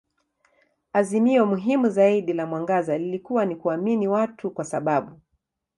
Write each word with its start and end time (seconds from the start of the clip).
Azimio 0.93 1.45
muhimu 1.45 1.89
zaidi 1.89 2.33
la 2.33 2.45
mwangaza 2.45 2.97
lilikuwa 2.97 3.45
ni 3.45 3.55
kuamini 3.55 4.07
watu 4.07 4.51
kwa 4.51 4.65
sababu. 4.65 5.19